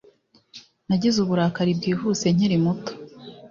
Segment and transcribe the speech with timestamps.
[0.87, 2.91] Nagize uburakari bwihuse nkiri muto